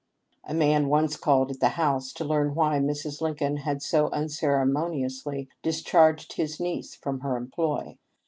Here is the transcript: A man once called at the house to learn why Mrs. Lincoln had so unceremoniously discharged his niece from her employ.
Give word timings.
A 0.45 0.55
man 0.55 0.87
once 0.87 1.15
called 1.15 1.51
at 1.51 1.59
the 1.59 1.69
house 1.77 2.11
to 2.13 2.25
learn 2.25 2.55
why 2.55 2.79
Mrs. 2.79 3.21
Lincoln 3.21 3.57
had 3.57 3.83
so 3.83 4.09
unceremoniously 4.09 5.47
discharged 5.61 6.33
his 6.33 6.59
niece 6.59 6.95
from 6.95 7.19
her 7.19 7.37
employ. 7.37 7.99